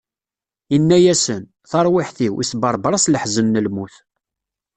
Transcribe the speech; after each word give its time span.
Inna-asen: 0.75 1.43
Taṛwiḥt-iw, 1.69 2.35
isberber-as 2.43 3.05
leḥzen 3.13 3.47
n 3.59 3.63
lmut. 3.65 3.95